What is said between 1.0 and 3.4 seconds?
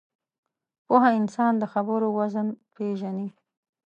انسان د خبرو وزن پېژني